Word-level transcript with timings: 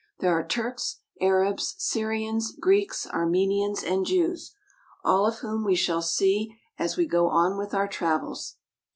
There 0.17 0.33
are 0.35 0.43
Turks, 0.43 1.01
Arabs, 1.21 1.75
Syrians, 1.77 2.55
Greeks, 2.59 3.05
Armenians, 3.05 3.83
and 3.83 4.03
Jews, 4.03 4.55
all 5.03 5.27
of 5.27 5.41
whom 5.41 5.63
we 5.63 5.75
shall 5.75 6.01
see 6.01 6.57
as 6.79 6.97
we 6.97 7.05
go 7.05 7.27
on 7.29 7.55
with 7.55 7.75
our 7.75 7.87
travels. 7.87 8.55